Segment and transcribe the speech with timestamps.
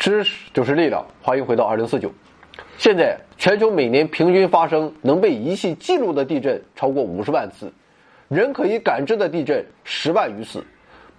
[0.00, 2.10] 知识就是力量，欢迎回到二零四九。
[2.78, 7.70] 现在全球每年平均发生能被仪器记录的地震超过五十万次，
[8.28, 10.64] 人可以感知的地震十万余次，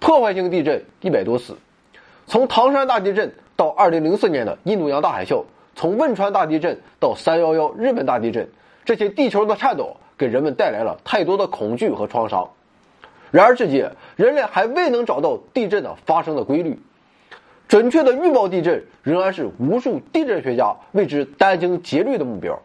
[0.00, 1.56] 破坏性地震一百多次。
[2.26, 5.44] 从唐山大地震到二零零四年的印度洋大海啸，
[5.76, 8.48] 从汶川大地震到三幺幺日本大地震，
[8.84, 12.50] 这些地球的颤抖给人们带来了太多的恐惧和创伤。
[13.30, 16.76] 然而至今，人类还未能找到地震的发生的规律。
[17.72, 22.60] 准确的预报地震仍然是无数地震学家为之殚精竭虑的目标，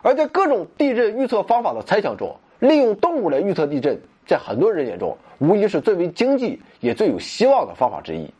[0.00, 8.32] 而在各种地震预测方法的猜想中，利用动物来预测地震，在很多人眼中无疑是最为经济也最有希望的方法之一。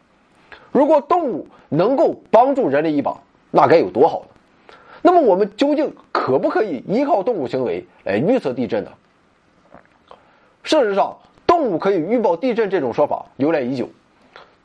[0.73, 3.21] 如果动物能够帮助人类一把，
[3.51, 4.75] 那该有多好呢？
[5.03, 8.91] 那么我们究竟可不可以依靠动物行为来预测地震呢？
[10.63, 13.87] 事实上，动物可以预报地震这种说法由来已久。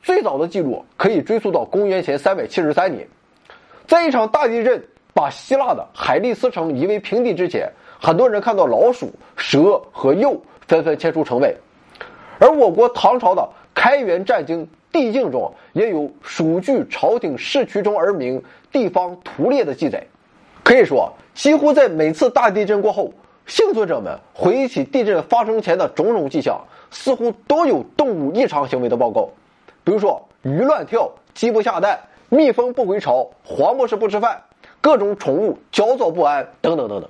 [0.06, 3.04] 最早的记录可以追溯到公元前三百七十三年，
[3.88, 4.80] 在一场大地震
[5.12, 7.68] 把希腊的海利斯城夷为平地之前，
[8.00, 11.52] 很多人看到老鼠、蛇和鼬纷纷迁出城外。
[12.38, 13.42] 而我国唐朝的
[13.74, 18.40] 《开元战经·地境》中也有“鼠据朝廷市区中而鸣，
[18.70, 20.06] 地方屠猎”的记载。
[20.62, 23.12] 可以说，几乎在每次大地震过后，
[23.44, 26.60] 幸存者们回忆起地震发生前的种种迹象，
[26.92, 29.28] 似乎都有动物异常行为的报告。
[29.86, 34.42] 比如说，鱼乱跳，鸡不下蛋，蜜蜂不回巢，黄博士不吃饭，
[34.80, 37.08] 各种宠物焦躁不安，等等等等。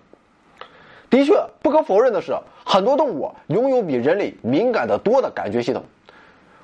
[1.08, 5.82] 的确，不可否认的是，很多动物拥有比人类敏感的多的感觉系统。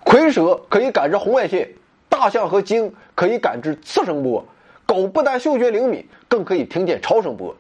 [0.05, 1.67] 蝰蛇可以感知红外线，
[2.11, 4.45] 大象和鲸可以感知次声波，
[4.85, 7.57] 狗不但嗅觉灵敏，更可以听见超声波。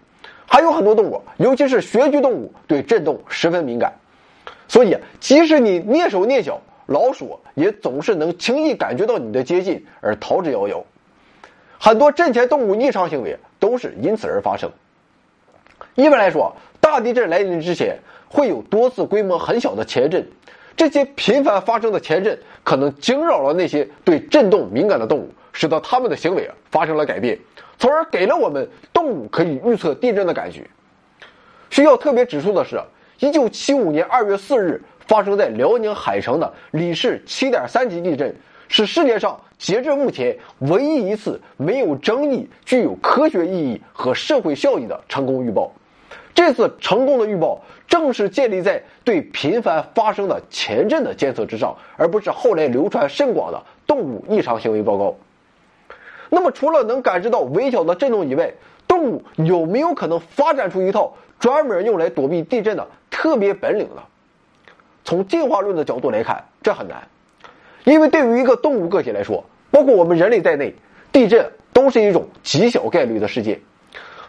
[0.47, 3.95] 还有很多动物，尤其是穴居动物，对震动十分敏感。
[4.69, 6.61] 所以，即使你蹑手蹑脚。
[6.87, 10.83] 老鼠也总是能轻易感觉到你的接近而逃之夭夭。
[11.79, 14.71] 很多震前动物异常行为都是因此而发生。
[15.95, 17.99] 一般来说，大地震来临之前
[18.29, 20.27] 会有多次规模很小的前震，
[20.77, 27.39] 这些频繁发生的前震可能惊扰了那些对震动敏感的动物，使得它们的行为发生了改变，
[27.79, 30.69] 从而给了我们动物可以预测地震的感觉。
[31.71, 32.81] 需要特别指出的是，
[33.19, 34.81] 一九七五年二月四日。
[35.13, 38.35] 发生在辽宁海城的里氏7.3级地震，
[38.67, 45.71] 是世界上截至目前唯一一次没有争议、具有科学意义和社会效益的成功预报。
[46.33, 55.15] 这次成功的预报正是建立在对频繁发生的前震的监测之上，而不是后来流传甚广的动物异常行为报告。
[56.31, 58.51] 那么，除了能感知到微小的震动以外，
[58.89, 64.03] 动物有没有可能发展出一套专门用来躲避地震的特别本领呢？
[65.05, 67.09] 从进化论的角度来看，这很难，
[67.85, 70.75] 因为对于一个动物个体来说，包括我们人类在内，
[71.11, 73.61] 地震都是一种极小概率的事件。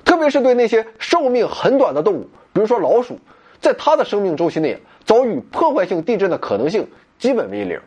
[0.06, 3.20] 特别是对那些寿命很短的动物，比如说老鼠，
[3.62, 7.80] 在它的生命周期内遭遇破坏性地震的可能性基本为零。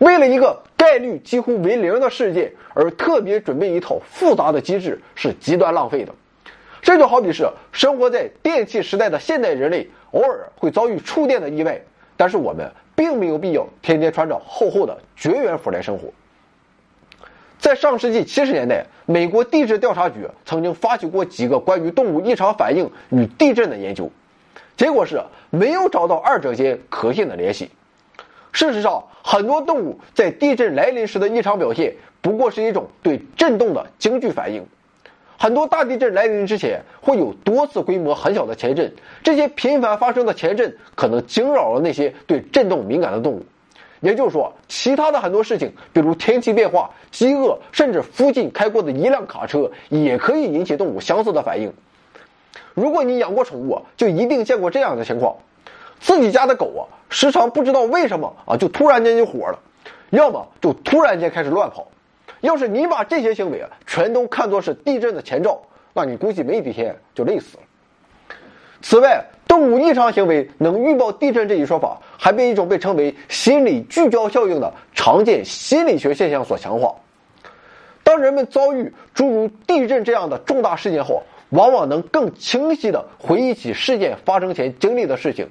[0.00, 6.12] 为了一个概率几乎为零的事件而特别准备一套复杂的机制，是极端浪费的。
[6.84, 9.88] 这就好比是生活在电气时代的现代人类。
[10.10, 11.80] 偶尔会遭遇触电的意外，
[12.16, 16.12] 但是我们并没有必要天天穿着厚厚的绝缘服来生活。
[17.58, 24.10] 在上世纪七十年代，美国地质调查局曾经发起过几个关于动物异常反应与地震的研究，
[24.76, 27.70] 结果是没有找到二者间可信的联系。
[28.52, 34.64] 事实上，很多动物在地震来临时的异常表现，不过是一种对震动的惊惧反应。
[35.44, 38.90] 很多大地震来临之前，会有多次规模很小的前震。
[39.22, 43.44] 这些频繁发生的前震，可能惊扰了那些对震动敏感的动物。
[44.00, 51.70] 也就是说，其他的很多事情，比如天气变化、饥饿，甚至附近开过的一辆卡车，也可以引起动物相似的反应。
[52.72, 55.36] 如果你养过宠物，就一定见过这样的情况：
[56.00, 59.58] 自己家的狗啊，时常不知道为什么啊，就突然间就火了，
[60.08, 61.88] 要么就突然间开始乱跑。
[62.46, 65.60] 要是你把这些行为啊全都看作是地震的前兆，
[65.92, 67.62] 那你估计没几天就累死了。
[68.82, 76.94] 此外，动物异常行为能预报地震这一说法，还被一种被称为心理聚焦效应的常见心理学现象所强化。
[78.02, 85.48] 当人们遭遇诸如地震这样的重大事件后，往往能更清晰地回忆起事件发生前经历的事情，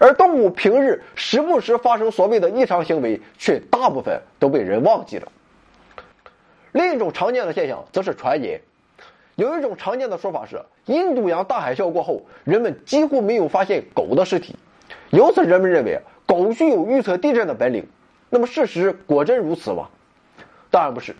[0.00, 5.28] 而动物平日时不时发生所谓的异常行为，却大部分都被人忘记了。
[6.76, 8.60] 另一种常见的现象则是传言。
[9.34, 14.54] 有一种常见的说法是，印度洋大海啸过后，人们几乎没有发现狗的尸体，
[15.08, 17.86] 由此人们认为狗具有预测地震的本领。
[18.28, 19.88] 那么事实果真如此吗？
[20.70, 21.16] 当然不是。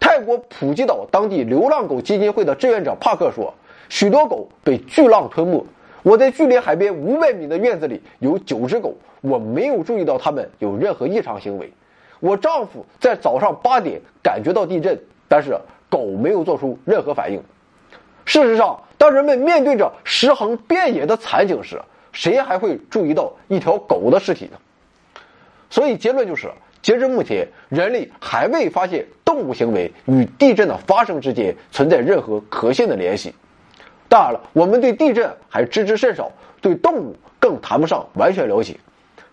[0.00, 3.54] 泰国普吉岛当地流浪狗基金会的志愿者帕克说，
[3.88, 5.64] 许多狗被巨浪吞没。
[6.02, 11.72] 我在距离海边五百米的院子里有九只狗，我没有注意到它们有任何异常行为。
[12.20, 14.98] 我丈夫在早上八点感觉到地震，
[15.28, 17.42] 但是狗没有做出任何反应。
[18.24, 21.80] 事实上，当人们面对着尸横遍野的惨景时，
[22.12, 24.58] 谁还会注意到一条狗的尸体呢？
[25.70, 26.50] 所以结论就是，
[26.82, 33.34] 截至目前，人类还未发现动物行为与地震的发生之间存在任何可信的联系。
[34.08, 38.76] 当然了，我们对地震还知之甚少，对动物更谈不上完全了解。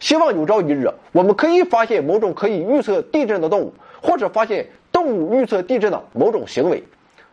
[0.06, 3.74] 希望有朝一日，我们可以发现某种可以预测地震的动物，
[4.04, 6.84] 或者发现动物预测地震的某种行为。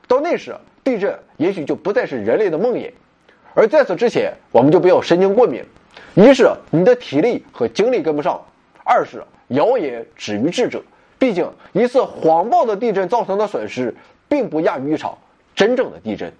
[0.08, 2.90] 到那时，地震也许就不再是人类的梦魇。
[3.52, 5.62] 而在此之前，我们就不要神经过敏。
[6.14, 8.40] 一是你的体力和精力跟不上，
[8.84, 10.82] 二是谣言止于智者。
[11.18, 13.94] 毕竟一次谎报的地震造成的损失，
[14.30, 15.18] 并不亚于一场
[15.54, 16.32] 真正的地震。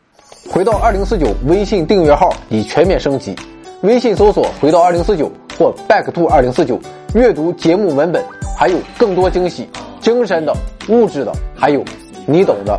[0.50, 3.37] 回到二零四九微信订阅号已全面升级，
[3.82, 6.78] 微信搜索“回到二零四九”或 “back to 二零四九”，
[7.14, 8.22] 阅读节目文本，
[8.58, 9.69] 还有更多惊喜，
[10.00, 10.54] 精神的、
[10.88, 11.84] 物质的，还有
[12.26, 12.78] 你懂的。